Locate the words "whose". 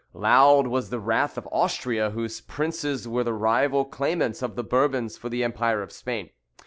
2.09-2.41